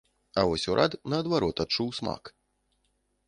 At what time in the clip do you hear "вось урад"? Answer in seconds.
0.51-0.95